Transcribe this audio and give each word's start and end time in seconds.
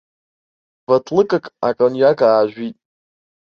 Баҭлыкак 0.87 1.45
акониак 1.67 2.19
аажәит. 2.27 2.75